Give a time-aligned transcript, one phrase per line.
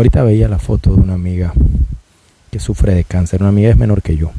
[0.00, 1.52] Ahorita veía la foto de una amiga
[2.50, 3.42] que sufre de cáncer.
[3.42, 4.32] Una amiga es menor que yo.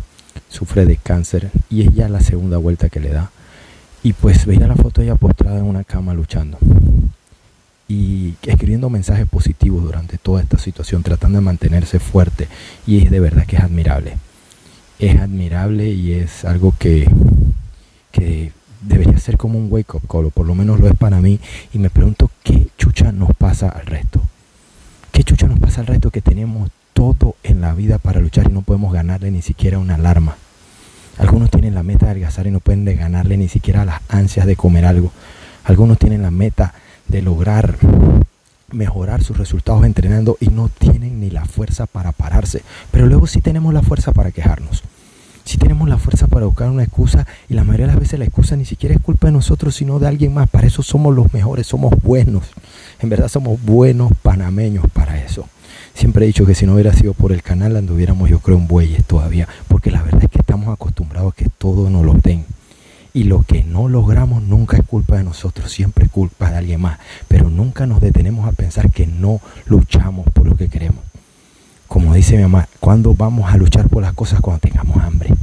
[0.49, 3.29] Sufre de cáncer y es ya la segunda vuelta que le da.
[4.01, 6.57] Y pues veía la foto de ella postrada en una cama luchando.
[7.87, 12.47] Y escribiendo mensajes positivos durante toda esta situación, tratando de mantenerse fuerte.
[12.87, 14.17] Y es de verdad que es admirable.
[14.97, 17.07] Es admirable y es algo que,
[18.11, 18.51] que
[18.81, 21.39] debería ser como un wake up call, o por lo menos lo es para mí.
[21.71, 24.23] Y me pregunto qué chucha nos pasa al resto.
[25.51, 28.53] ¿Qué chucha nos pasa al resto que tenemos todo en la vida para luchar y
[28.53, 30.35] no podemos ganarle ni siquiera una alarma.
[31.17, 34.55] Algunos tienen la meta de adelgazar y no pueden ganarle ni siquiera las ansias de
[34.55, 35.11] comer algo.
[35.65, 36.73] Algunos tienen la meta
[37.07, 37.75] de lograr
[38.71, 42.63] mejorar sus resultados entrenando y no tienen ni la fuerza para pararse.
[42.89, 44.83] Pero luego sí tenemos la fuerza para quejarnos.
[45.43, 48.25] Sí tenemos la fuerza para buscar una excusa y la mayoría de las veces la
[48.25, 50.49] excusa ni siquiera es culpa de nosotros, sino de alguien más.
[50.49, 52.45] Para eso somos los mejores, somos buenos.
[52.99, 55.47] En verdad somos buenos panameños para eso.
[55.93, 58.67] Siempre he dicho que si no hubiera sido por el canal anduviéramos yo creo en
[58.67, 62.45] bueyes todavía, porque la verdad es que estamos acostumbrados a que todo nos lo den.
[63.13, 66.79] Y lo que no logramos nunca es culpa de nosotros, siempre es culpa de alguien
[66.79, 66.99] más.
[67.27, 71.10] Pero nunca nos detenemos a pensar que no luchamos por lo que queremos.
[71.91, 74.39] Como dice mi mamá, ¿cuándo vamos a luchar por las cosas?
[74.39, 75.33] Cuando tengamos hambre.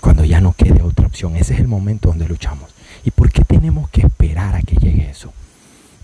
[0.00, 1.34] Cuando ya no quede otra opción.
[1.34, 2.70] Ese es el momento donde luchamos.
[3.04, 5.32] ¿Y por qué tenemos que esperar a que llegue eso?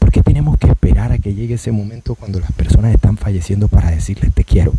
[0.00, 3.68] ¿Por qué tenemos que esperar a que llegue ese momento cuando las personas están falleciendo
[3.68, 4.72] para decirles te quiero?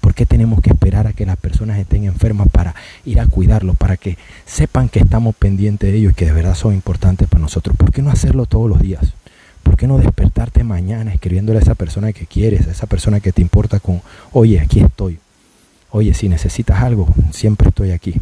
[0.00, 3.76] ¿Por qué tenemos que esperar a que las personas estén enfermas para ir a cuidarlos,
[3.76, 4.16] para que
[4.46, 7.76] sepan que estamos pendientes de ellos y que de verdad son importantes para nosotros?
[7.76, 9.14] ¿Por qué no hacerlo todos los días?
[9.80, 13.32] ¿Por qué no despertarte mañana escribiéndole a esa persona que quieres, a esa persona que
[13.32, 15.18] te importa con, oye, aquí estoy?
[15.90, 18.14] Oye, si necesitas algo, siempre estoy aquí.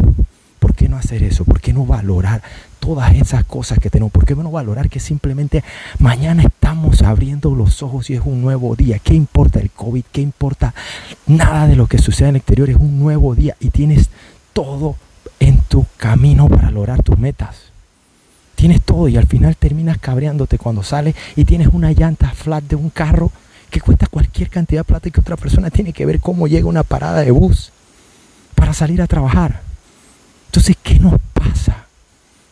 [0.61, 1.45] ¿Por qué no hacer eso?
[1.45, 2.45] ¿Por qué no valorar
[2.79, 4.13] todas esas cosas que tenemos?
[4.13, 5.65] ¿Por qué no valorar que simplemente
[5.99, 9.01] mañana estamos abriendo los ojos y es un nuevo día?
[9.01, 10.05] ¿Qué importa el COVID?
[10.13, 10.73] ¿Qué importa
[11.27, 12.71] nada de lo que sucede en el exterior?
[12.71, 14.11] Es un nuevo día y tienes
[14.53, 14.95] todo
[15.41, 17.73] en tu camino para lograr tus metas.
[18.59, 22.75] Tienes todo y al final terminas cabreándote cuando sales y tienes una llanta flat de
[22.75, 23.31] un carro
[23.71, 26.67] que cuesta cualquier cantidad de plata y que otra persona tiene que ver cómo llega
[26.67, 27.71] una parada de bus
[28.57, 29.61] para salir a trabajar.
[30.47, 31.87] Entonces, ¿qué nos pasa?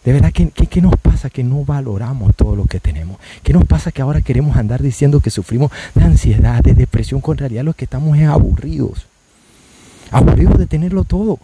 [0.04, 3.18] De verdad, ¿qué, ¿qué, nos pasa que no valoramos todo lo que tenemos?
[3.42, 7.36] ¿Qué nos pasa que ahora queremos andar diciendo que sufrimos de ansiedad, de depresión, en
[7.36, 9.06] realidad lo que estamos es aburridos?
[10.12, 11.40] Aburridos de tenerlo todo.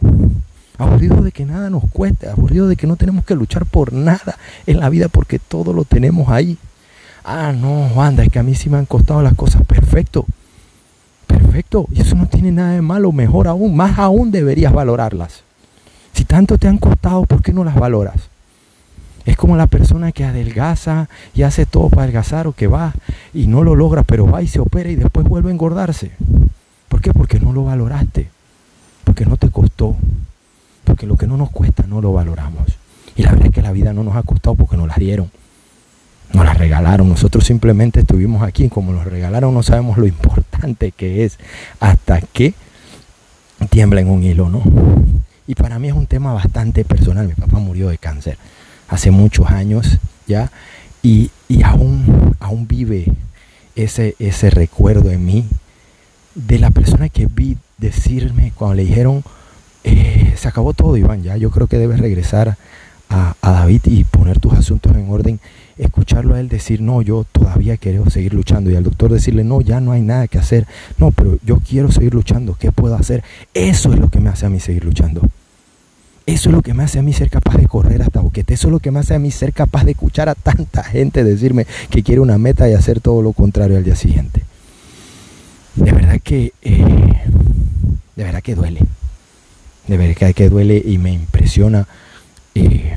[0.78, 2.28] Aburridos de que nada nos cueste.
[2.28, 5.84] Aburridos de que no tenemos que luchar por nada en la vida porque todo lo
[5.84, 6.58] tenemos ahí.
[7.24, 9.64] Ah, no, anda, es que a mí sí me han costado las cosas.
[9.66, 10.26] Perfecto.
[11.26, 11.86] Perfecto.
[11.92, 13.12] Y eso no tiene nada de malo.
[13.12, 15.42] Mejor aún, más aún deberías valorarlas.
[16.12, 18.32] Si tanto te han costado, ¿por qué no las valoras?
[19.24, 22.92] Es como la persona que adelgaza y hace todo para adelgazar o que va
[23.32, 26.10] y no lo logra, pero va y se opera y después vuelve a engordarse.
[26.88, 27.12] ¿Por qué?
[27.12, 28.28] Porque no lo valoraste.
[29.04, 29.96] Porque no te costó.
[30.92, 32.66] Porque lo que no nos cuesta no lo valoramos.
[33.16, 35.30] Y la verdad es que la vida no nos ha costado porque nos la dieron.
[36.34, 37.08] Nos la regalaron.
[37.08, 38.68] Nosotros simplemente estuvimos aquí.
[38.68, 41.38] Como nos regalaron no sabemos lo importante que es
[41.80, 42.52] hasta que
[43.70, 44.62] tiembla en un hilo, ¿no?
[45.46, 47.26] Y para mí es un tema bastante personal.
[47.26, 48.36] Mi papá murió de cáncer
[48.88, 50.52] hace muchos años ya.
[51.02, 53.06] Y, y aún, aún vive
[53.76, 55.46] ese, ese recuerdo en mí
[56.34, 59.24] de la persona que vi decirme cuando le dijeron,
[59.84, 62.56] eh, se acabó todo, Iván, ya yo creo que debes regresar
[63.08, 65.40] a, David y poner tus asuntos en orden.
[65.78, 68.70] Escucharlo a él decir, no, yo todavía quiero seguir luchando.
[68.70, 70.66] Y al doctor decirle, no, ya no hay nada que hacer.
[70.98, 72.56] No, pero yo quiero seguir luchando.
[72.58, 73.22] ¿Qué puedo hacer?
[73.54, 75.22] Eso es lo que me hace a mí seguir luchando.
[76.24, 78.54] Eso es lo que me hace a mí ser capaz de correr hasta Boquete.
[78.54, 81.24] Eso es lo que me hace a mí ser capaz de escuchar a tanta gente
[81.24, 84.42] decirme que quiere una meta y hacer todo lo contrario al día siguiente.
[85.74, 87.22] De verdad que, eh,
[88.14, 88.80] de verdad que duele.
[89.86, 91.86] De verdad que duele y me impresiona
[92.54, 92.96] eh,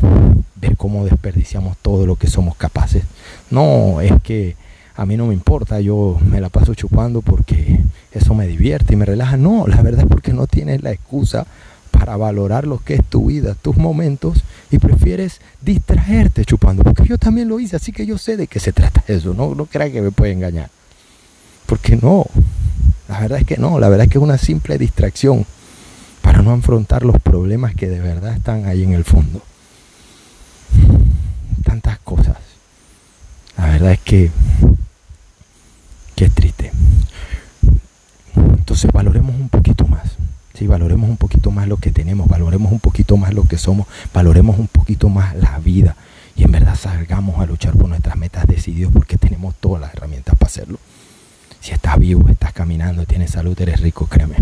[0.56, 3.04] ver cómo desperdiciamos todo lo que somos capaces.
[3.50, 4.56] No, es que
[4.96, 7.80] a mí no me importa, yo me la paso chupando porque
[8.12, 9.38] eso me divierte y me relaja.
[9.38, 11.46] No, la verdad es porque no tienes la excusa
[11.92, 17.18] para valorar lo que es tu vida, tus momentos, y prefieres distraerte chupando, porque yo
[17.18, 19.90] también lo hice, así que yo sé de qué se trata eso, no, no crea
[19.90, 20.70] que me puede engañar.
[21.66, 22.26] Porque no,
[23.08, 25.46] la verdad es que no, la verdad es que es una simple distracción
[26.36, 29.42] para no afrontar los problemas que de verdad están ahí en el fondo.
[31.64, 32.36] Tantas cosas.
[33.58, 34.32] La verdad es que,
[36.14, 36.74] que es triste.
[38.36, 40.18] Entonces valoremos un poquito más.
[40.56, 43.88] Sí, valoremos un poquito más lo que tenemos, valoremos un poquito más lo que somos,
[44.14, 45.96] valoremos un poquito más la vida
[46.36, 50.36] y en verdad salgamos a luchar por nuestras metas decididos porque tenemos todas las herramientas
[50.38, 50.80] para hacerlo.
[51.62, 54.36] Si estás vivo, estás caminando, tienes salud, eres rico, créeme.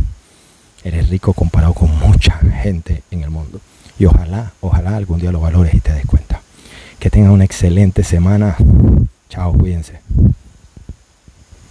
[0.84, 3.62] Eres rico comparado con mucha gente en el mundo.
[3.98, 6.42] Y ojalá, ojalá algún día lo valores y te des cuenta.
[7.00, 8.56] Que tengan una excelente semana.
[9.30, 10.03] Chao, cuídense.